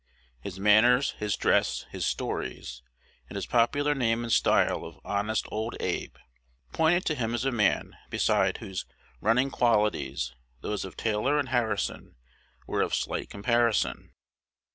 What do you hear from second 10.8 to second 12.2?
of Taylor and Harrison